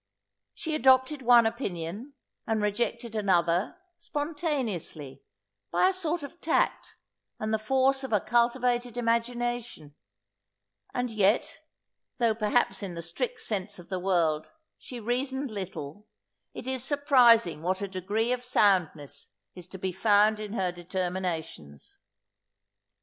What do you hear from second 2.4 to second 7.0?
and rejected another, spontaneously, by a sort of tact,